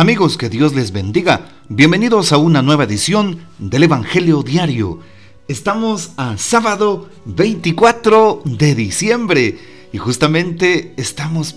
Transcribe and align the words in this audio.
Amigos, 0.00 0.38
que 0.38 0.48
Dios 0.48 0.74
les 0.74 0.92
bendiga. 0.92 1.50
Bienvenidos 1.68 2.32
a 2.32 2.38
una 2.38 2.62
nueva 2.62 2.84
edición 2.84 3.40
del 3.58 3.82
Evangelio 3.82 4.42
Diario. 4.42 5.00
Estamos 5.46 6.12
a 6.16 6.38
sábado 6.38 7.10
24 7.26 8.40
de 8.46 8.74
diciembre 8.74 9.58
y 9.92 9.98
justamente 9.98 10.94
estamos 10.96 11.56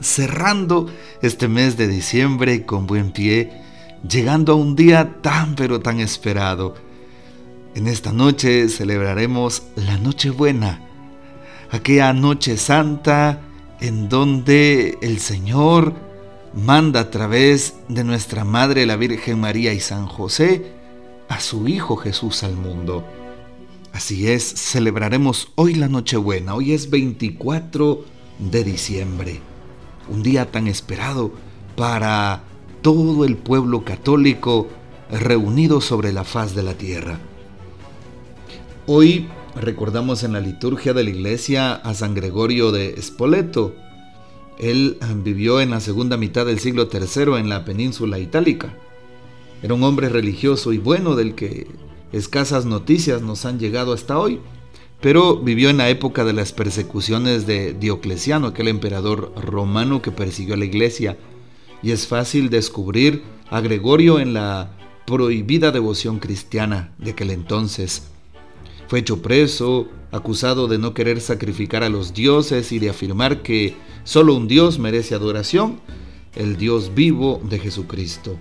cerrando 0.00 0.86
este 1.22 1.48
mes 1.48 1.76
de 1.76 1.88
diciembre 1.88 2.64
con 2.64 2.86
buen 2.86 3.10
pie, 3.10 3.50
llegando 4.08 4.52
a 4.52 4.54
un 4.54 4.76
día 4.76 5.16
tan 5.20 5.56
pero 5.56 5.80
tan 5.80 5.98
esperado. 5.98 6.76
En 7.74 7.88
esta 7.88 8.12
noche 8.12 8.68
celebraremos 8.68 9.64
la 9.74 9.98
Nochebuena, 9.98 10.80
aquella 11.72 12.12
noche 12.12 12.58
santa 12.58 13.40
en 13.80 14.08
donde 14.08 14.98
el 15.02 15.18
Señor 15.18 16.11
manda 16.54 17.00
a 17.00 17.10
través 17.10 17.74
de 17.88 18.04
nuestra 18.04 18.44
Madre 18.44 18.86
la 18.86 18.96
Virgen 18.96 19.40
María 19.40 19.72
y 19.72 19.80
San 19.80 20.06
José 20.06 20.72
a 21.28 21.40
su 21.40 21.66
Hijo 21.66 21.96
Jesús 21.96 22.42
al 22.42 22.56
mundo. 22.56 23.04
Así 23.92 24.28
es, 24.28 24.42
celebraremos 24.44 25.52
hoy 25.54 25.74
la 25.74 25.88
Nochebuena, 25.88 26.54
hoy 26.54 26.72
es 26.72 26.90
24 26.90 28.04
de 28.38 28.64
diciembre, 28.64 29.40
un 30.08 30.22
día 30.22 30.50
tan 30.50 30.66
esperado 30.66 31.32
para 31.76 32.42
todo 32.80 33.24
el 33.24 33.36
pueblo 33.36 33.84
católico 33.84 34.68
reunido 35.10 35.80
sobre 35.80 36.12
la 36.12 36.24
faz 36.24 36.54
de 36.54 36.62
la 36.62 36.74
tierra. 36.74 37.18
Hoy 38.86 39.28
recordamos 39.54 40.24
en 40.24 40.32
la 40.32 40.40
liturgia 40.40 40.92
de 40.92 41.04
la 41.04 41.10
iglesia 41.10 41.74
a 41.74 41.94
San 41.94 42.14
Gregorio 42.14 42.72
de 42.72 43.00
Spoleto, 43.00 43.74
él 44.58 44.98
ah, 45.00 45.14
vivió 45.16 45.60
en 45.60 45.70
la 45.70 45.80
segunda 45.80 46.16
mitad 46.16 46.46
del 46.46 46.58
siglo 46.58 46.88
III 46.92 47.34
en 47.38 47.48
la 47.48 47.64
península 47.64 48.18
itálica. 48.18 48.74
Era 49.62 49.74
un 49.74 49.82
hombre 49.84 50.08
religioso 50.08 50.72
y 50.72 50.78
bueno 50.78 51.14
del 51.16 51.34
que 51.34 51.68
escasas 52.12 52.66
noticias 52.66 53.22
nos 53.22 53.44
han 53.44 53.58
llegado 53.58 53.92
hasta 53.92 54.18
hoy, 54.18 54.40
pero 55.00 55.36
vivió 55.36 55.70
en 55.70 55.78
la 55.78 55.88
época 55.88 56.24
de 56.24 56.32
las 56.32 56.52
persecuciones 56.52 57.46
de 57.46 57.72
Diocleciano, 57.72 58.48
aquel 58.48 58.68
emperador 58.68 59.32
romano 59.36 60.02
que 60.02 60.12
persiguió 60.12 60.54
a 60.54 60.58
la 60.58 60.64
iglesia, 60.64 61.16
y 61.82 61.90
es 61.90 62.06
fácil 62.06 62.50
descubrir 62.50 63.22
a 63.50 63.60
Gregorio 63.60 64.20
en 64.20 64.34
la 64.34 64.76
prohibida 65.06 65.72
devoción 65.72 66.18
cristiana 66.18 66.92
de 66.98 67.10
aquel 67.10 67.30
entonces. 67.30 68.04
Fue 68.88 69.00
hecho 69.00 69.22
preso, 69.22 69.88
acusado 70.12 70.68
de 70.68 70.78
no 70.78 70.94
querer 70.94 71.20
sacrificar 71.20 71.82
a 71.82 71.88
los 71.88 72.14
dioses 72.14 72.70
y 72.72 72.78
de 72.78 72.90
afirmar 72.90 73.42
que 73.42 73.74
solo 74.04 74.34
un 74.34 74.48
Dios 74.48 74.78
merece 74.78 75.14
adoración, 75.14 75.80
el 76.34 76.56
Dios 76.56 76.94
vivo 76.94 77.40
de 77.48 77.58
Jesucristo. 77.58 78.36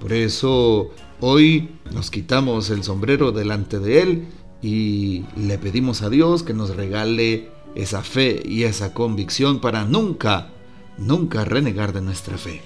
Por 0.00 0.12
eso 0.12 0.90
hoy 1.20 1.70
nos 1.92 2.10
quitamos 2.10 2.70
el 2.70 2.82
sombrero 2.82 3.32
delante 3.32 3.78
de 3.78 4.02
Él 4.02 4.26
y 4.62 5.24
le 5.36 5.58
pedimos 5.58 6.02
a 6.02 6.10
Dios 6.10 6.42
que 6.42 6.54
nos 6.54 6.76
regale 6.76 7.50
esa 7.74 8.02
fe 8.02 8.42
y 8.44 8.64
esa 8.64 8.94
convicción 8.94 9.60
para 9.60 9.84
nunca, 9.84 10.48
nunca 10.98 11.44
renegar 11.44 11.92
de 11.92 12.00
nuestra 12.00 12.38
fe. 12.38 12.62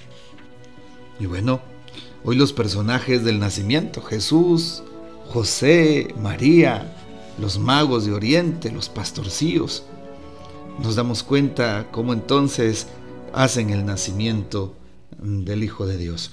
Y 1.19 1.27
bueno, 1.27 1.61
hoy 2.25 2.37
los 2.37 2.53
personajes 2.53 3.25
del 3.25 3.41
nacimiento, 3.41 4.01
Jesús, 4.03 4.83
José, 5.29 6.15
María, 6.21 6.97
los 7.39 7.59
magos 7.59 8.07
de 8.07 8.13
Oriente, 8.13 8.71
los 8.71 8.89
pastorcillos. 8.89 9.85
Nos 10.79 10.97
damos 10.97 11.23
cuenta 11.23 11.89
cómo 11.91 12.13
entonces 12.13 12.87
hacen 13.33 13.71
el 13.71 13.85
nacimiento 13.85 14.75
del 15.19 15.65
Hijo 15.65 15.87
de 15.87 15.99
Dios. 15.99 16.33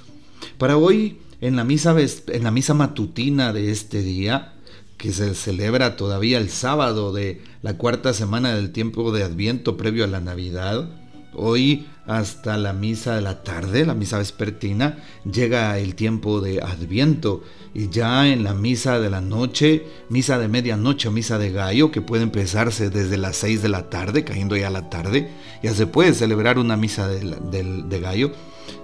Para 0.58 0.78
hoy, 0.78 1.20
en 1.42 1.56
la 1.56 1.64
misa, 1.64 1.96
en 2.00 2.44
la 2.44 2.52
misa 2.52 2.74
matutina 2.74 3.54
de 3.54 3.72
este 3.72 4.02
día, 4.02 4.54
que 4.98 5.12
se 5.12 5.36
celebra 5.36 5.96
todavía 5.96 6.38
el 6.38 6.50
sábado 6.50 7.14
de 7.14 7.42
la 7.62 7.78
cuarta 7.78 8.14
semana 8.14 8.56
del 8.56 8.72
tiempo 8.72 9.12
de 9.12 9.24
Adviento 9.24 9.78
previo 9.78 10.04
a 10.04 10.08
la 10.08 10.22
Navidad, 10.22 10.90
Hoy 11.34 11.88
hasta 12.08 12.58
la 12.58 12.72
misa 12.72 13.16
de 13.16 13.22
la 13.22 13.44
tarde, 13.44 13.86
la 13.86 13.94
misa 13.94 14.18
vespertina, 14.18 14.98
llega 15.30 15.78
el 15.78 15.94
tiempo 15.94 16.40
de 16.40 16.62
Adviento 16.62 17.44
y 17.74 17.90
ya 17.90 18.28
en 18.30 18.46
la 18.46 18.54
misa 18.54 19.00
de 19.00 19.10
la 19.10 19.20
noche, 19.20 19.86
misa 20.10 20.40
de 20.40 20.48
medianoche 20.48 21.10
misa 21.10 21.38
de 21.38 21.52
gallo, 21.52 21.92
que 21.92 22.02
puede 22.02 22.24
empezarse 22.24 22.90
desde 22.90 23.18
las 23.18 23.36
6 23.36 23.62
de 23.62 23.70
la 23.70 23.90
tarde, 23.90 24.24
cayendo 24.24 24.56
ya 24.56 24.70
la 24.70 24.90
tarde, 24.90 25.30
ya 25.62 25.74
se 25.74 25.86
puede 25.86 26.14
celebrar 26.14 26.60
una 26.60 26.78
misa 26.78 27.08
de, 27.10 28.00
gallo. 28.00 28.32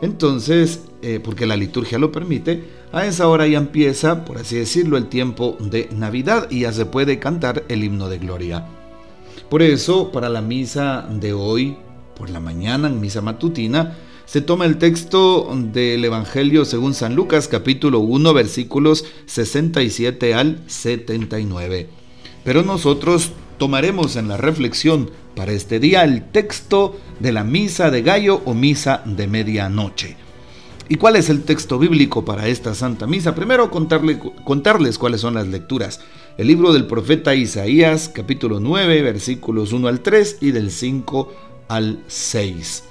Entonces, 0.01 0.81
eh, 1.01 1.21
porque 1.23 1.45
la 1.45 1.55
liturgia 1.55 1.97
lo 1.97 2.11
permite, 2.11 2.65
a 2.91 3.05
esa 3.05 3.27
hora 3.29 3.47
ya 3.47 3.57
empieza, 3.57 4.25
por 4.25 4.37
así 4.37 4.57
decirlo, 4.57 4.97
el 4.97 5.07
tiempo 5.07 5.57
de 5.59 5.89
Navidad 5.91 6.47
y 6.51 6.61
ya 6.61 6.73
se 6.73 6.85
puede 6.85 7.19
cantar 7.19 7.63
el 7.69 7.83
himno 7.83 8.09
de 8.09 8.19
gloria. 8.19 8.67
Por 9.49 9.61
eso, 9.61 10.11
para 10.11 10.29
la 10.29 10.41
misa 10.41 11.07
de 11.09 11.33
hoy, 11.33 11.77
por 12.15 12.29
la 12.29 12.39
mañana 12.39 12.87
en 12.87 12.99
misa 12.99 13.21
matutina, 13.21 13.97
se 14.25 14.41
toma 14.41 14.65
el 14.65 14.77
texto 14.77 15.49
del 15.53 16.03
Evangelio 16.05 16.65
según 16.65 16.93
San 16.93 17.15
Lucas 17.15 17.47
capítulo 17.47 17.99
1 17.99 18.33
versículos 18.33 19.05
67 19.25 20.33
al 20.33 20.63
79. 20.67 21.89
Pero 22.43 22.63
nosotros 22.63 23.31
tomaremos 23.57 24.15
en 24.15 24.27
la 24.27 24.37
reflexión 24.37 25.11
para 25.35 25.51
este 25.51 25.79
día 25.79 26.03
el 26.03 26.29
texto 26.31 26.97
de 27.19 27.31
la 27.31 27.43
misa 27.43 27.91
de 27.91 28.01
gallo 28.01 28.41
o 28.45 28.53
misa 28.53 29.01
de 29.05 29.27
medianoche. 29.27 30.17
¿Y 30.89 30.95
cuál 30.95 31.15
es 31.15 31.29
el 31.29 31.43
texto 31.43 31.79
bíblico 31.79 32.25
para 32.25 32.47
esta 32.47 32.75
Santa 32.75 33.07
Misa? 33.07 33.35
Primero 33.35 33.71
contarles 33.71 34.97
cuáles 34.97 35.21
son 35.21 35.35
las 35.35 35.47
lecturas. 35.47 36.01
El 36.37 36.47
libro 36.47 36.73
del 36.73 36.87
profeta 36.87 37.35
Isaías, 37.35 38.09
capítulo 38.13 38.59
9, 38.59 39.01
versículos 39.01 39.71
1 39.71 39.87
al 39.87 40.01
3 40.01 40.37
y 40.41 40.51
del 40.51 40.71
5 40.71 41.52
al 41.67 42.03
6. 42.07 42.83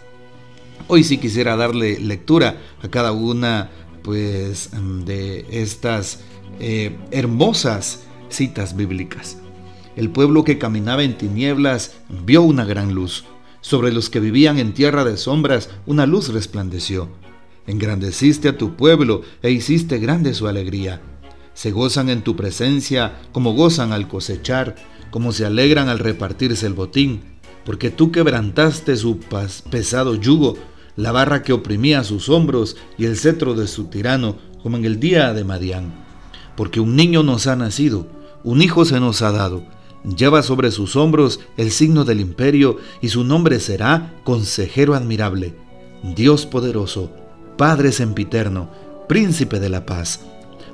Hoy 0.89 1.05
sí 1.05 1.19
quisiera 1.19 1.57
darle 1.57 1.99
lectura 2.01 2.57
a 2.83 2.89
cada 2.89 3.13
una 3.13 3.71
pues, 4.03 4.71
de 5.05 5.47
estas 5.51 6.21
eh, 6.61 6.97
hermosas 7.11 8.01
citas 8.29 8.77
bíblicas. 8.77 9.39
El 9.97 10.11
pueblo 10.11 10.45
que 10.45 10.59
caminaba 10.59 11.03
en 11.03 11.17
tinieblas 11.17 11.95
vio 12.25 12.43
una 12.43 12.65
gran 12.65 12.95
luz. 12.95 13.25
Sobre 13.61 13.93
los 13.93 14.11
que 14.11 14.21
vivían 14.21 14.59
en 14.59 14.73
tierra 14.75 15.05
de 15.05 15.17
sombras, 15.17 15.71
una 15.87 16.07
luz 16.07 16.33
resplandeció. 16.33 17.09
Engrandeciste 17.67 18.49
a 18.49 18.59
tu 18.59 18.75
pueblo 18.75 19.23
e 19.41 19.51
hiciste 19.53 19.99
grande 19.99 20.35
su 20.35 20.49
alegría. 20.49 21.01
Se 21.55 21.71
gozan 21.71 22.09
en 22.09 22.23
tu 22.23 22.35
presencia 22.35 23.21
como 23.31 23.53
gozan 23.53 23.93
al 23.93 24.09
cosechar, 24.09 24.75
como 25.11 25.33
se 25.33 25.45
alegran 25.45 25.89
al 25.89 26.01
repartirse 26.01 26.67
el 26.67 26.75
botín 26.75 27.32
porque 27.65 27.91
tú 27.91 28.11
quebrantaste 28.11 28.97
su 28.97 29.19
pesado 29.71 30.15
yugo, 30.15 30.57
la 30.97 31.13
barra 31.13 31.43
que 31.43 31.53
oprimía 31.53 32.05
sus 32.05 32.29
hombros 32.29 32.77
y 32.99 33.07
el 33.07 33.17
cetro 33.17 33.55
de 33.55 33.67
su 33.67 33.85
tirano, 33.85 34.37
como 34.63 34.77
en 34.77 34.85
el 34.85 35.01
día 35.01 35.33
de 35.33 35.45
Madián. 35.45 35.93
Porque 36.57 36.81
un 36.81 36.97
niño 36.97 37.23
nos 37.23 37.47
ha 37.47 37.57
nacido, 37.57 38.07
un 38.45 38.63
hijo 38.63 38.85
se 38.85 39.01
nos 39.01 39.23
ha 39.23 39.33
dado, 39.33 39.65
lleva 40.05 40.43
sobre 40.43 40.71
sus 40.71 40.97
hombros 40.97 41.41
el 41.57 41.71
signo 41.71 42.05
del 42.05 42.21
imperio 42.21 42.79
y 43.01 43.09
su 43.09 43.25
nombre 43.25 43.61
será 43.61 44.15
Consejero 44.25 44.95
Admirable, 44.95 45.55
Dios 46.03 46.47
Poderoso, 46.47 47.11
Padre 47.57 47.93
Sempiterno, 47.93 48.71
Príncipe 49.09 49.61
de 49.61 49.69
la 49.69 49.87
Paz, 49.87 50.21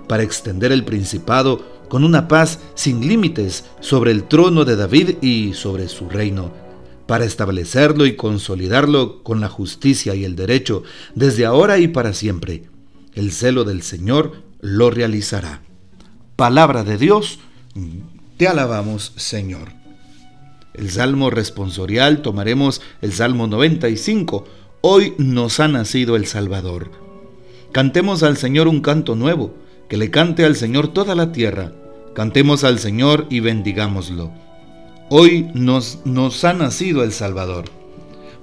para 0.09 0.23
extender 0.23 0.73
el 0.73 0.85
principado 0.85 1.79
con 1.89 2.05
una 2.05 2.29
paz 2.29 2.61
sin 2.75 3.07
límites 3.07 3.65
sobre 3.81 4.11
el 4.11 4.25
trono 4.25 4.65
de 4.65 4.77
David 4.77 5.23
y 5.23 5.55
sobre 5.55 5.89
su 5.89 6.09
reino 6.09 6.68
para 7.09 7.25
establecerlo 7.25 8.05
y 8.05 8.17
consolidarlo 8.17 9.23
con 9.23 9.41
la 9.41 9.49
justicia 9.49 10.15
y 10.15 10.27
el 10.27 10.37
derecho, 10.37 10.83
desde 11.15 11.47
ahora 11.47 11.79
y 11.79 11.89
para 11.89 12.13
siempre. 12.13 12.65
El 13.15 13.33
celo 13.33 13.65
del 13.65 13.81
Señor 13.81 14.43
lo 14.61 14.91
realizará. 14.91 15.63
Palabra 16.37 16.85
de 16.85 16.99
Dios, 16.99 17.39
te 18.37 18.47
alabamos, 18.47 19.15
Señor. 19.17 19.73
El 20.75 20.91
Salmo 20.91 21.31
responsorial 21.31 22.21
tomaremos 22.21 22.83
el 23.01 23.15
Salmo 23.15 23.47
95. 23.47 24.45
Hoy 24.83 25.15
nos 25.17 25.61
ha 25.61 25.69
nacido 25.69 26.15
el 26.15 26.27
Salvador. 26.27 26.91
Cantemos 27.73 28.23
al 28.23 28.37
Señor 28.37 28.69
un 28.69 28.83
canto 28.83 29.17
nuevo, 29.17 29.55
que 29.89 29.97
le 29.97 30.11
cante 30.11 30.45
al 30.45 30.57
Señor 30.57 30.89
toda 30.89 31.15
la 31.15 31.33
tierra. 31.33 31.73
Cantemos 32.15 32.65
al 32.65 32.79
Señor 32.79 33.27
y 33.31 33.41
bendigámoslo 33.41 34.31
Hoy 35.11 35.49
nos, 35.55 36.01
ha 36.45 36.53
nacido 36.53 37.03
el 37.03 37.13
Salvador. 37.13 37.65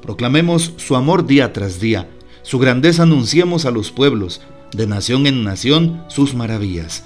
Proclamemos 0.01 0.73
su 0.77 0.95
amor 0.95 1.27
día 1.27 1.53
tras 1.53 1.79
día, 1.79 2.09
su 2.41 2.57
grandeza 2.57 3.03
anunciemos 3.03 3.65
a 3.65 3.71
los 3.71 3.91
pueblos, 3.91 4.41
de 4.75 4.87
nación 4.87 5.27
en 5.27 5.43
nación 5.43 6.03
sus 6.07 6.33
maravillas. 6.33 7.05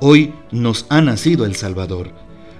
Hoy 0.00 0.32
nos 0.50 0.86
ha 0.88 1.00
nacido 1.02 1.44
el 1.44 1.54
Salvador. 1.54 2.10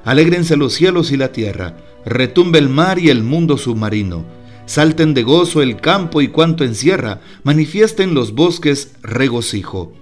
Alégrense 0.05 0.57
los 0.57 0.73
cielos 0.75 1.11
y 1.11 1.17
la 1.17 1.33
tierra, 1.33 1.77
retumbe 2.05 2.61
el 2.61 2.69
mar 2.69 3.01
y 3.01 3.11
el 3.11 3.25
mundo 3.25 3.59
submarino. 3.59 4.25
Salten 4.67 5.15
de 5.15 5.25
gozo 5.25 5.63
el 5.63 5.81
campo 5.81 6.21
y 6.21 6.29
cuanto 6.29 6.63
encierra, 6.63 7.23
manifiesten 7.43 8.15
los 8.15 8.37
bosques 8.37 8.93
regocijo. 9.03 9.93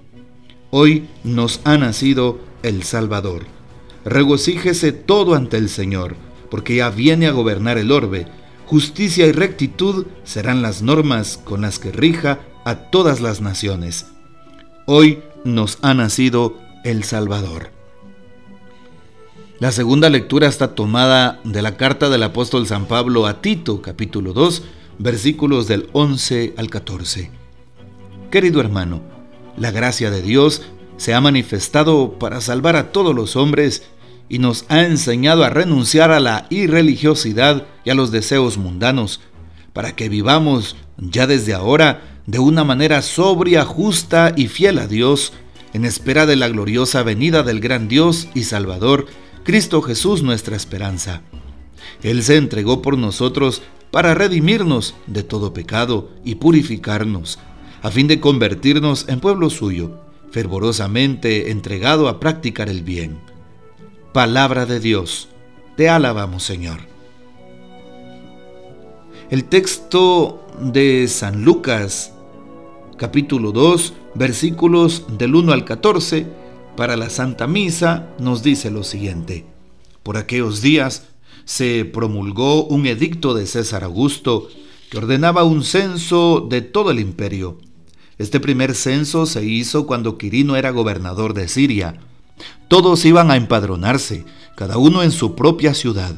Hoy 0.69 1.07
nos 1.23 1.59
ha 1.63 1.75
nacido 1.79 2.37
el 2.61 2.83
Salvador. 2.83 3.58
Regocíjese 4.09 4.91
todo 4.91 5.35
ante 5.35 5.57
el 5.57 5.69
Señor, 5.69 6.15
porque 6.49 6.77
ya 6.77 6.89
viene 6.89 7.27
a 7.27 7.31
gobernar 7.31 7.77
el 7.77 7.91
orbe. 7.91 8.25
Justicia 8.65 9.27
y 9.27 9.31
rectitud 9.31 10.07
serán 10.23 10.63
las 10.63 10.81
normas 10.81 11.37
con 11.37 11.61
las 11.61 11.77
que 11.77 11.91
rija 11.91 12.39
a 12.65 12.89
todas 12.89 13.21
las 13.21 13.39
naciones. 13.39 14.07
Hoy 14.87 15.21
nos 15.43 15.77
ha 15.83 15.93
nacido 15.93 16.57
el 16.83 17.03
Salvador. 17.03 17.69
La 19.59 19.71
segunda 19.71 20.09
lectura 20.09 20.47
está 20.47 20.73
tomada 20.73 21.39
de 21.43 21.61
la 21.61 21.77
carta 21.77 22.09
del 22.09 22.23
apóstol 22.23 22.65
San 22.65 22.87
Pablo 22.87 23.27
a 23.27 23.43
Tito, 23.43 23.83
capítulo 23.83 24.33
2, 24.33 24.63
versículos 24.97 25.67
del 25.67 25.87
11 25.93 26.55
al 26.57 26.71
14. 26.71 27.29
Querido 28.31 28.59
hermano, 28.59 29.03
la 29.55 29.69
gracia 29.69 30.09
de 30.09 30.23
Dios 30.23 30.63
se 30.97 31.13
ha 31.13 31.21
manifestado 31.21 32.17
para 32.17 32.41
salvar 32.41 32.75
a 32.75 32.91
todos 32.91 33.13
los 33.13 33.35
hombres 33.35 33.83
y 34.29 34.39
nos 34.39 34.65
ha 34.69 34.83
enseñado 34.83 35.43
a 35.43 35.49
renunciar 35.49 36.11
a 36.11 36.19
la 36.19 36.45
irreligiosidad 36.49 37.65
y 37.83 37.89
a 37.89 37.95
los 37.95 38.11
deseos 38.11 38.57
mundanos, 38.57 39.19
para 39.73 39.95
que 39.95 40.07
vivamos 40.07 40.75
ya 40.97 41.27
desde 41.27 41.53
ahora 41.53 42.21
de 42.27 42.39
una 42.39 42.63
manera 42.63 43.01
sobria, 43.01 43.65
justa 43.65 44.33
y 44.35 44.47
fiel 44.47 44.77
a 44.77 44.87
Dios, 44.87 45.33
en 45.73 45.83
espera 45.83 46.25
de 46.25 46.35
la 46.35 46.47
gloriosa 46.47 47.01
venida 47.03 47.43
del 47.43 47.59
gran 47.59 47.87
Dios 47.87 48.27
y 48.35 48.43
Salvador, 48.43 49.07
Cristo 49.43 49.81
Jesús 49.81 50.21
nuestra 50.21 50.55
esperanza. 50.55 51.23
Él 52.03 52.21
se 52.23 52.37
entregó 52.37 52.81
por 52.81 52.97
nosotros 52.97 53.63
para 53.91 54.13
redimirnos 54.13 54.93
de 55.07 55.23
todo 55.23 55.53
pecado 55.53 56.11
y 56.23 56.35
purificarnos, 56.35 57.39
a 57.81 57.89
fin 57.89 58.07
de 58.07 58.19
convertirnos 58.19 59.07
en 59.07 59.19
pueblo 59.19 59.49
suyo, 59.49 59.99
fervorosamente 60.31 61.49
entregado 61.49 62.07
a 62.07 62.19
practicar 62.19 62.69
el 62.69 62.83
bien. 62.83 63.28
Palabra 64.13 64.65
de 64.65 64.79
Dios, 64.79 65.29
te 65.77 65.87
alabamos 65.87 66.41
Señor. 66.41 66.79
El 69.29 69.43
texto 69.43 70.47
de 70.59 71.07
San 71.07 71.43
Lucas, 71.43 72.11
capítulo 72.97 73.51
2, 73.51 73.93
versículos 74.15 75.05
del 75.19 75.35
1 75.35 75.51
al 75.53 75.63
14, 75.63 76.25
para 76.75 76.97
la 76.97 77.11
Santa 77.11 77.45
Misa 77.45 78.07
nos 78.17 78.41
dice 78.41 78.71
lo 78.71 78.83
siguiente. 78.83 79.45
Por 80.01 80.17
aquellos 80.17 80.63
días 80.63 81.09
se 81.45 81.85
promulgó 81.85 82.65
un 82.65 82.87
edicto 82.87 83.35
de 83.35 83.45
César 83.45 83.83
Augusto 83.83 84.47
que 84.89 84.97
ordenaba 84.97 85.43
un 85.43 85.63
censo 85.63 86.47
de 86.49 86.61
todo 86.61 86.89
el 86.89 86.99
imperio. 86.99 87.59
Este 88.17 88.39
primer 88.39 88.73
censo 88.73 89.27
se 89.27 89.45
hizo 89.45 89.85
cuando 89.85 90.17
Quirino 90.17 90.55
era 90.55 90.71
gobernador 90.71 91.35
de 91.35 91.47
Siria. 91.47 91.99
Todos 92.67 93.05
iban 93.05 93.31
a 93.31 93.35
empadronarse, 93.35 94.25
cada 94.55 94.77
uno 94.77 95.03
en 95.03 95.11
su 95.11 95.35
propia 95.35 95.73
ciudad. 95.73 96.13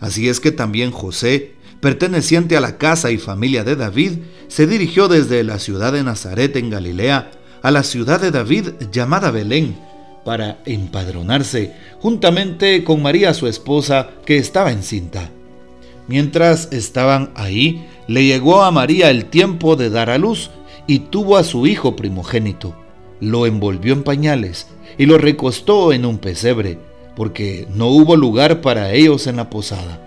Así 0.00 0.28
es 0.28 0.40
que 0.40 0.52
también 0.52 0.90
José, 0.90 1.54
perteneciente 1.80 2.56
a 2.56 2.60
la 2.60 2.78
casa 2.78 3.10
y 3.10 3.18
familia 3.18 3.64
de 3.64 3.76
David, 3.76 4.18
se 4.48 4.66
dirigió 4.66 5.08
desde 5.08 5.44
la 5.44 5.58
ciudad 5.58 5.92
de 5.92 6.02
Nazaret 6.02 6.56
en 6.56 6.70
Galilea 6.70 7.30
a 7.62 7.70
la 7.70 7.82
ciudad 7.82 8.20
de 8.20 8.30
David 8.30 8.70
llamada 8.92 9.30
Belén 9.30 9.76
para 10.24 10.58
empadronarse 10.64 11.74
juntamente 12.00 12.82
con 12.84 13.02
María 13.02 13.34
su 13.34 13.46
esposa 13.46 14.10
que 14.24 14.38
estaba 14.38 14.72
encinta. 14.72 15.30
Mientras 16.08 16.68
estaban 16.72 17.30
ahí, 17.34 17.86
le 18.08 18.24
llegó 18.24 18.62
a 18.62 18.70
María 18.70 19.10
el 19.10 19.26
tiempo 19.26 19.76
de 19.76 19.90
dar 19.90 20.10
a 20.10 20.18
luz 20.18 20.50
y 20.86 21.00
tuvo 21.00 21.36
a 21.36 21.44
su 21.44 21.66
hijo 21.66 21.96
primogénito. 21.96 22.76
Lo 23.20 23.46
envolvió 23.46 23.94
en 23.94 24.02
pañales 24.02 24.66
y 24.98 25.06
lo 25.06 25.18
recostó 25.18 25.92
en 25.92 26.04
un 26.04 26.18
pesebre, 26.18 26.78
porque 27.16 27.66
no 27.74 27.88
hubo 27.88 28.16
lugar 28.16 28.60
para 28.60 28.92
ellos 28.92 29.26
en 29.26 29.36
la 29.36 29.50
posada. 29.50 30.00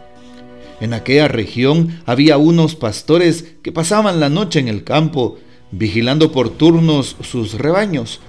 En 0.80 0.94
aquella 0.94 1.28
región 1.28 2.00
había 2.06 2.38
unos 2.38 2.75
pastores 2.75 3.56
que 3.62 3.72
pasaban 3.72 4.19
la 4.19 4.30
noche 4.30 4.60
en 4.60 4.68
el 4.68 4.84
campo, 4.84 5.38
vigilando 5.72 6.31
por 6.31 6.50
turnos 6.50 7.16
sus 7.22 7.56
rebaños 7.56 8.22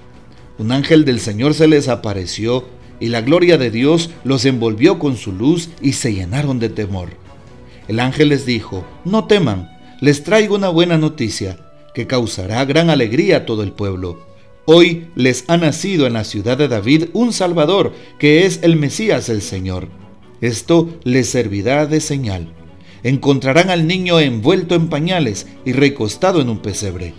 un 0.59 0.73
ángel 0.73 1.05
del 1.05 1.21
Señor 1.21 1.53
se 1.53 1.69
les 1.69 1.87
apareció 1.87 2.65
y 2.99 3.07
la 3.07 3.21
gloria 3.21 3.57
de 3.57 3.71
Dios 3.71 4.09
los 4.25 4.43
envolvió 4.43 4.99
con 4.99 5.15
su 5.15 5.31
luz 5.31 5.69
y 5.81 5.93
se 5.93 6.13
llenaron 6.13 6.59
de 6.59 6.67
temor. 6.67 7.11
El 7.87 8.01
ángel 8.01 8.27
les 8.27 8.45
dijo, 8.45 8.85
no 9.05 9.23
teman, 9.23 9.71
les 10.01 10.25
traigo 10.25 10.55
una 10.55 10.67
buena 10.67 10.97
noticia 10.97 11.57
que 11.93 12.07
causará 12.07 12.65
gran 12.65 12.89
alegría 12.89 13.37
a 13.37 13.45
todo 13.45 13.63
el 13.63 13.71
pueblo. 13.71 14.19
Hoy 14.71 15.07
les 15.15 15.45
ha 15.47 15.57
nacido 15.57 16.05
en 16.05 16.13
la 16.13 16.23
ciudad 16.23 16.55
de 16.55 16.67
David 16.67 17.05
un 17.13 17.33
Salvador, 17.33 17.91
que 18.19 18.45
es 18.45 18.59
el 18.61 18.75
Mesías 18.75 19.27
el 19.27 19.41
Señor. 19.41 19.87
Esto 20.41 20.95
les 21.03 21.27
servirá 21.27 21.87
de 21.87 21.99
señal. 21.99 22.53
Encontrarán 23.01 23.71
al 23.71 23.87
niño 23.87 24.19
envuelto 24.19 24.75
en 24.75 24.87
pañales 24.87 25.47
y 25.65 25.71
recostado 25.71 26.39
en 26.39 26.49
un 26.49 26.59
pesebre. 26.59 27.15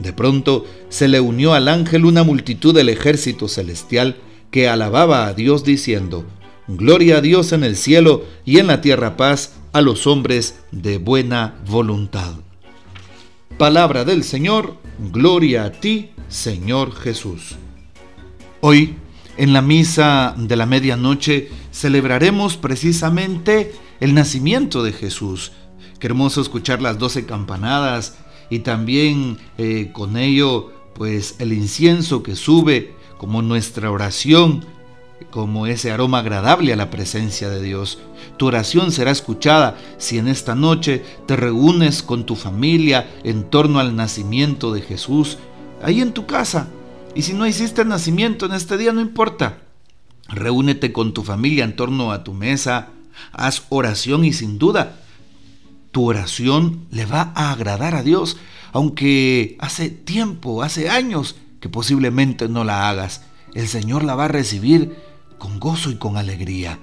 De 0.00 0.12
pronto 0.12 0.64
se 0.88 1.08
le 1.08 1.18
unió 1.18 1.54
al 1.54 1.66
ángel 1.66 2.04
una 2.04 2.22
multitud 2.22 2.72
del 2.72 2.88
ejército 2.88 3.48
celestial 3.48 4.18
que 4.52 4.68
alababa 4.68 5.26
a 5.26 5.34
Dios 5.34 5.64
diciendo, 5.64 6.24
Gloria 6.68 7.16
a 7.16 7.20
Dios 7.20 7.50
en 7.50 7.64
el 7.64 7.74
cielo 7.74 8.22
y 8.44 8.60
en 8.60 8.68
la 8.68 8.80
tierra 8.80 9.16
paz 9.16 9.54
a 9.72 9.80
los 9.80 10.06
hombres 10.06 10.60
de 10.70 10.98
buena 10.98 11.56
voluntad. 11.68 12.34
Palabra 13.58 14.04
del 14.04 14.22
Señor, 14.22 14.76
gloria 14.98 15.64
a 15.64 15.72
ti, 15.72 16.10
Señor 16.28 16.94
Jesús. 16.94 17.56
Hoy, 18.60 18.96
en 19.36 19.52
la 19.52 19.62
misa 19.62 20.34
de 20.36 20.56
la 20.56 20.66
medianoche, 20.66 21.50
celebraremos 21.70 22.56
precisamente 22.56 23.72
el 24.00 24.14
nacimiento 24.14 24.82
de 24.82 24.92
Jesús. 24.92 25.52
Qué 25.98 26.06
hermoso 26.06 26.40
escuchar 26.40 26.82
las 26.82 26.98
doce 26.98 27.26
campanadas 27.26 28.18
y 28.50 28.60
también 28.60 29.38
eh, 29.58 29.90
con 29.92 30.16
ello 30.16 30.72
pues 30.94 31.36
el 31.38 31.52
incienso 31.52 32.22
que 32.22 32.36
sube 32.36 32.94
como 33.18 33.42
nuestra 33.42 33.90
oración, 33.90 34.64
como 35.30 35.66
ese 35.66 35.90
aroma 35.90 36.18
agradable 36.18 36.72
a 36.72 36.76
la 36.76 36.90
presencia 36.90 37.48
de 37.48 37.62
Dios. 37.62 37.98
Tu 38.36 38.46
oración 38.46 38.92
será 38.92 39.10
escuchada 39.10 39.76
si 39.98 40.18
en 40.18 40.28
esta 40.28 40.54
noche 40.54 41.04
te 41.26 41.36
reúnes 41.36 42.02
con 42.02 42.26
tu 42.26 42.36
familia 42.36 43.08
en 43.24 43.44
torno 43.44 43.78
al 43.78 43.96
nacimiento 43.96 44.72
de 44.72 44.82
Jesús, 44.82 45.38
ahí 45.82 46.00
en 46.00 46.12
tu 46.12 46.26
casa. 46.26 46.68
Y 47.14 47.22
si 47.22 47.32
no 47.32 47.46
hiciste 47.46 47.84
nacimiento 47.84 48.46
en 48.46 48.52
este 48.52 48.76
día, 48.76 48.92
no 48.92 49.00
importa. 49.00 49.58
Reúnete 50.28 50.92
con 50.92 51.14
tu 51.14 51.22
familia 51.22 51.64
en 51.64 51.76
torno 51.76 52.12
a 52.12 52.24
tu 52.24 52.32
mesa, 52.32 52.88
haz 53.32 53.62
oración 53.70 54.24
y 54.24 54.32
sin 54.32 54.58
duda 54.58 55.00
tu 55.96 56.04
oración 56.10 56.86
le 56.90 57.06
va 57.06 57.32
a 57.34 57.52
agradar 57.52 57.94
a 57.94 58.02
Dios, 58.02 58.36
aunque 58.74 59.56
hace 59.60 59.88
tiempo, 59.88 60.62
hace 60.62 60.90
años 60.90 61.36
que 61.58 61.70
posiblemente 61.70 62.50
no 62.50 62.64
la 62.64 62.90
hagas. 62.90 63.22
El 63.54 63.66
Señor 63.66 64.04
la 64.04 64.14
va 64.14 64.26
a 64.26 64.28
recibir 64.28 64.94
con 65.38 65.60
gozo 65.60 65.90
y 65.90 65.96
con 65.96 66.16
alegría. 66.16 66.78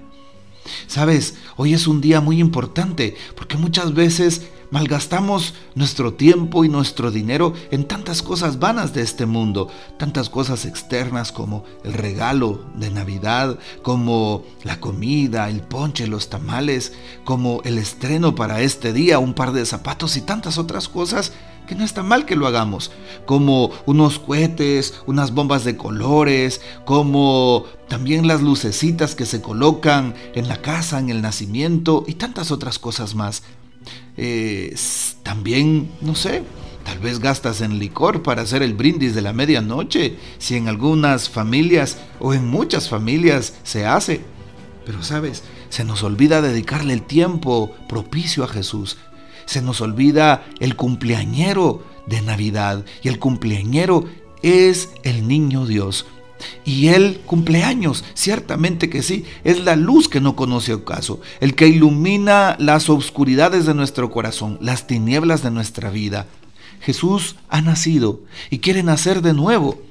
Sabes, 0.87 1.35
hoy 1.57 1.73
es 1.73 1.87
un 1.87 1.99
día 1.99 2.21
muy 2.21 2.39
importante 2.39 3.15
porque 3.35 3.57
muchas 3.57 3.93
veces 3.93 4.43
malgastamos 4.71 5.53
nuestro 5.75 6.15
tiempo 6.15 6.65
y 6.65 6.69
nuestro 6.69 7.11
dinero 7.11 7.53
en 7.69 7.85
tantas 7.85 8.23
cosas 8.23 8.57
vanas 8.57 8.91
de 8.93 9.01
este 9.01 9.27
mundo, 9.27 9.69
tantas 9.99 10.29
cosas 10.29 10.65
externas 10.65 11.31
como 11.31 11.63
el 11.83 11.93
regalo 11.93 12.65
de 12.73 12.89
Navidad, 12.89 13.59
como 13.83 14.43
la 14.63 14.79
comida, 14.79 15.47
el 15.47 15.61
ponche, 15.61 16.07
los 16.07 16.29
tamales, 16.29 16.93
como 17.23 17.61
el 17.65 17.77
estreno 17.77 18.33
para 18.33 18.61
este 18.61 18.93
día, 18.93 19.19
un 19.19 19.35
par 19.35 19.51
de 19.51 19.65
zapatos 19.65 20.17
y 20.17 20.21
tantas 20.21 20.57
otras 20.57 20.89
cosas 20.89 21.33
que 21.65 21.75
no 21.75 21.83
está 21.83 22.03
mal 22.03 22.25
que 22.25 22.35
lo 22.35 22.47
hagamos, 22.47 22.91
como 23.25 23.71
unos 23.85 24.19
cohetes, 24.19 24.95
unas 25.05 25.33
bombas 25.33 25.63
de 25.63 25.77
colores, 25.77 26.61
como 26.85 27.65
también 27.87 28.27
las 28.27 28.41
lucecitas 28.41 29.15
que 29.15 29.25
se 29.25 29.41
colocan 29.41 30.13
en 30.35 30.47
la 30.47 30.61
casa, 30.61 30.99
en 30.99 31.09
el 31.09 31.21
nacimiento 31.21 32.03
y 32.07 32.15
tantas 32.15 32.51
otras 32.51 32.79
cosas 32.79 33.15
más. 33.15 33.43
Eh, 34.17 34.75
también, 35.23 35.91
no 36.01 36.15
sé, 36.15 36.43
tal 36.83 36.99
vez 36.99 37.19
gastas 37.19 37.61
en 37.61 37.79
licor 37.79 38.23
para 38.23 38.43
hacer 38.43 38.61
el 38.61 38.73
brindis 38.73 39.15
de 39.15 39.21
la 39.21 39.33
medianoche, 39.33 40.17
si 40.37 40.55
en 40.55 40.67
algunas 40.67 41.29
familias 41.29 41.97
o 42.19 42.33
en 42.33 42.47
muchas 42.47 42.89
familias 42.89 43.55
se 43.63 43.85
hace. 43.85 44.21
Pero 44.85 45.01
sabes, 45.01 45.43
se 45.69 45.85
nos 45.85 46.03
olvida 46.03 46.41
dedicarle 46.41 46.93
el 46.93 47.03
tiempo 47.03 47.71
propicio 47.87 48.43
a 48.43 48.47
Jesús 48.47 48.97
se 49.45 49.61
nos 49.61 49.81
olvida 49.81 50.45
el 50.59 50.75
cumpleañero 50.75 51.83
de 52.07 52.21
Navidad 52.21 52.85
y 53.01 53.07
el 53.07 53.19
cumpleañero 53.19 54.05
es 54.41 54.89
el 55.03 55.27
niño 55.27 55.65
Dios. 55.65 56.05
Y 56.65 56.87
Él 56.87 57.21
cumple 57.25 57.63
años, 57.63 58.03
ciertamente 58.15 58.89
que 58.89 59.01
sí, 59.01 59.25
es 59.45 59.63
la 59.63 59.75
luz 59.75 60.09
que 60.09 60.19
no 60.19 60.35
conoce 60.35 60.73
ocaso, 60.73 61.21
el 61.39 61.55
que 61.55 61.67
ilumina 61.67 62.57
las 62.59 62.89
obscuridades 62.89 63.65
de 63.65 63.73
nuestro 63.73 64.11
corazón, 64.11 64.57
las 64.61 64.85
tinieblas 64.85 65.41
de 65.41 65.51
nuestra 65.51 65.89
vida. 65.89 66.27
Jesús 66.81 67.37
ha 67.47 67.61
nacido 67.61 68.21
y 68.49 68.59
quiere 68.59 68.83
nacer 68.83 69.21
de 69.21 69.33
nuevo. 69.33 69.81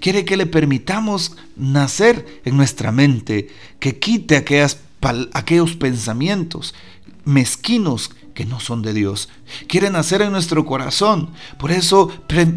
Quiere 0.00 0.24
que 0.24 0.36
le 0.36 0.46
permitamos 0.46 1.34
nacer 1.56 2.40
en 2.44 2.56
nuestra 2.56 2.92
mente, 2.92 3.48
que 3.80 3.98
quite 3.98 4.36
aquellos 4.36 5.76
pensamientos 5.76 6.74
mezquinos 7.24 8.10
que 8.34 8.44
no 8.44 8.60
son 8.60 8.82
de 8.82 8.94
Dios. 8.94 9.28
Quiere 9.66 9.90
nacer 9.90 10.22
en 10.22 10.32
nuestro 10.32 10.64
corazón. 10.64 11.30
Por 11.58 11.70
eso 11.70 12.08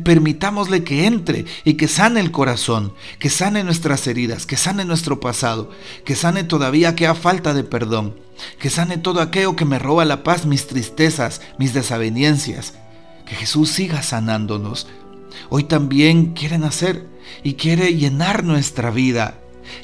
permitámosle 0.04 0.84
que 0.84 1.06
entre 1.06 1.46
y 1.64 1.74
que 1.74 1.88
sane 1.88 2.20
el 2.20 2.32
corazón, 2.32 2.94
que 3.20 3.30
sane 3.30 3.64
nuestras 3.64 4.08
heridas, 4.08 4.46
que 4.46 4.58
sane 4.58 4.86
nuestro 4.86 5.20
pasado, 5.20 5.70
que 6.06 6.16
sane 6.16 6.44
todavía 6.44 6.90
aquella 6.90 7.16
falta 7.16 7.54
de 7.54 7.64
perdón, 7.64 8.16
que 8.60 8.70
sane 8.70 8.98
todo 8.98 9.22
aquello 9.22 9.56
que 9.56 9.66
me 9.66 9.80
roba 9.80 10.06
la 10.06 10.24
paz, 10.24 10.46
mis 10.46 10.68
tristezas, 10.68 11.42
mis 11.58 11.74
desavenencias. 11.74 12.74
Que 13.26 13.36
Jesús 13.36 13.72
siga 13.72 14.04
sanándonos. 14.04 14.88
Hoy 15.50 15.64
también 15.64 16.34
quiere 16.34 16.58
nacer 16.58 17.08
y 17.44 17.56
quiere 17.56 17.96
llenar 17.96 18.44
nuestra 18.44 18.92
vida, 18.92 19.40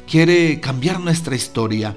quiere 0.09 0.59
cambiar 0.59 0.99
nuestra 0.99 1.35
historia. 1.35 1.95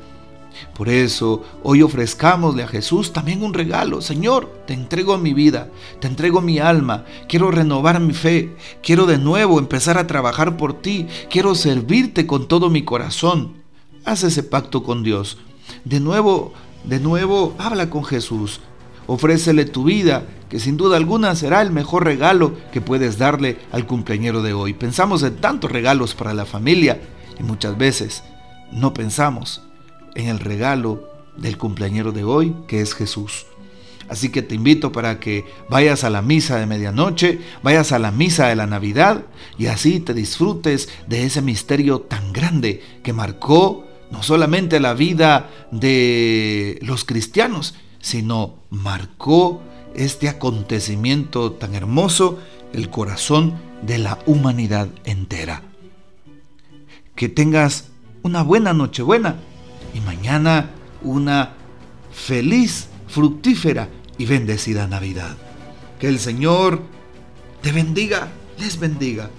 Por 0.75 0.89
eso 0.89 1.43
hoy 1.63 1.83
ofrezcámosle 1.83 2.63
a 2.63 2.69
Jesús 2.69 3.13
también 3.13 3.43
un 3.43 3.55
regalo. 3.55 4.01
Señor, 4.01 4.63
te 4.67 4.75
entrego 4.75 5.19
mi 5.19 5.35
vida, 5.35 5.71
te 6.01 6.09
entrego 6.09 6.41
mi 6.41 6.59
alma, 6.59 7.05
quiero 7.29 7.51
renovar 7.51 8.01
mi 8.01 8.15
fe, 8.15 8.57
quiero 8.83 9.07
de 9.07 9.19
nuevo 9.19 9.59
empezar 9.59 9.99
a 9.99 10.07
trabajar 10.07 10.57
por 10.57 10.81
ti, 10.81 11.07
quiero 11.31 11.55
servirte 11.55 12.27
con 12.27 12.49
todo 12.49 12.71
mi 12.71 12.85
corazón. 12.85 13.55
Haz 14.05 14.25
ese 14.25 14.43
pacto 14.43 14.83
con 14.83 15.03
Dios. 15.03 15.39
De 15.85 16.01
nuevo, 16.01 16.53
de 16.85 17.01
nuevo, 17.01 17.55
habla 17.59 17.89
con 17.91 18.05
Jesús. 18.05 18.61
Ofrécele 19.07 19.65
tu 19.67 19.85
vida, 19.85 20.27
que 20.49 20.59
sin 20.59 20.77
duda 20.77 20.97
alguna 20.97 21.35
será 21.35 21.63
el 21.63 21.71
mejor 21.71 22.05
regalo 22.05 22.55
que 22.73 22.81
puedes 22.81 23.19
darle 23.19 23.59
al 23.73 23.87
cumpleañero 23.87 24.43
de 24.43 24.55
hoy. 24.55 24.73
Pensamos 24.73 25.23
en 25.23 25.37
tantos 25.37 25.71
regalos 25.71 26.15
para 26.15 26.33
la 26.33 26.47
familia 26.47 27.01
y 27.39 27.43
muchas 27.43 27.77
veces 27.77 28.23
no 28.73 28.95
pensamos 28.95 29.63
en 30.15 30.29
el 30.29 30.41
regalo 30.41 31.09
del 31.37 31.59
cumpleañero 31.59 32.13
de 32.13 32.25
hoy, 32.25 32.55
que 32.69 32.81
es 32.81 32.95
Jesús. 32.95 33.47
Así 34.09 34.29
que 34.29 34.43
te 34.43 34.55
invito 34.55 34.93
para 34.93 35.19
que 35.19 35.45
vayas 35.69 36.05
a 36.05 36.11
la 36.11 36.21
misa 36.21 36.59
de 36.59 36.67
medianoche, 36.67 37.41
vayas 37.63 37.93
a 37.93 37.99
la 37.99 38.11
misa 38.11 38.49
de 38.49 38.57
la 38.57 38.67
Navidad 38.67 39.25
y 39.59 39.67
así 39.67 40.01
te 40.01 40.13
disfrutes 40.13 40.89
de 41.07 41.25
ese 41.25 41.41
misterio 41.41 42.01
tan 42.01 42.33
grande 42.33 42.83
que 43.03 43.13
marcó 43.13 43.87
no 44.11 44.23
solamente 44.23 44.79
la 44.79 44.95
vida 44.95 45.51
de 45.71 46.79
los 46.83 47.05
cristianos, 47.05 47.75
sino 48.01 48.57
marcó 48.71 49.63
este 49.95 50.29
acontecimiento 50.29 51.53
tan 51.53 51.75
hermoso, 51.75 52.39
el 52.73 52.91
corazón 52.91 53.55
de 53.83 53.99
la 53.99 54.19
humanidad 54.27 54.89
entera. 55.05 55.63
Que 57.15 57.29
tengas 57.29 57.89
una 58.23 58.43
buena 58.43 58.75
Nochebuena 58.75 59.37
una 61.03 61.53
feliz, 62.13 62.89
fructífera 63.09 63.89
y 64.19 64.27
bendecida 64.27 64.87
Navidad. 64.87 65.37
Que 65.99 66.09
el 66.09 66.19
Señor 66.19 66.83
te 67.63 67.73
bendiga, 67.73 68.29
les 68.59 68.79
bendiga. 68.79 69.31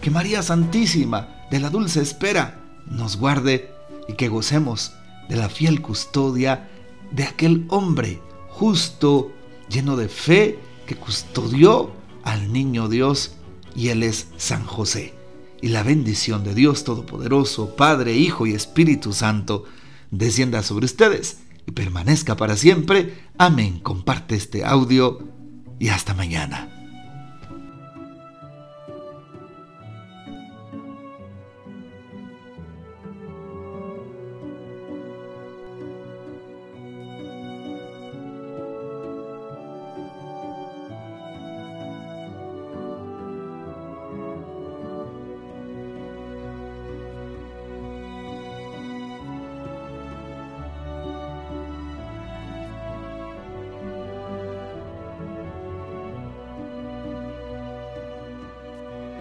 Que 0.00 0.10
María 0.10 0.42
Santísima 0.42 1.46
de 1.50 1.60
la 1.60 1.70
dulce 1.70 2.02
espera 2.02 2.60
nos 2.86 3.16
guarde 3.16 3.70
y 4.08 4.14
que 4.14 4.28
gocemos 4.28 4.92
de 5.28 5.36
la 5.36 5.48
fiel 5.48 5.80
custodia 5.80 6.68
de 7.10 7.24
aquel 7.24 7.64
hombre 7.68 8.20
justo, 8.48 9.32
lleno 9.68 9.96
de 9.96 10.08
fe, 10.08 10.58
que 10.86 10.94
custodió 10.94 11.92
al 12.22 12.52
niño 12.52 12.88
Dios 12.88 13.36
y 13.74 13.88
él 13.88 14.02
es 14.02 14.28
San 14.36 14.64
José. 14.64 15.14
Y 15.62 15.68
la 15.68 15.82
bendición 15.82 16.44
de 16.44 16.54
Dios 16.54 16.84
Todopoderoso, 16.84 17.74
Padre, 17.74 18.14
Hijo 18.14 18.46
y 18.46 18.52
Espíritu 18.52 19.14
Santo, 19.14 19.64
descienda 20.10 20.62
sobre 20.62 20.86
ustedes 20.86 21.38
y 21.66 21.72
permanezca 21.72 22.36
para 22.36 22.56
siempre. 22.56 23.14
Amén. 23.38 23.80
Comparte 23.80 24.34
este 24.34 24.64
audio 24.64 25.28
y 25.78 25.88
hasta 25.88 26.14
mañana. 26.14 26.73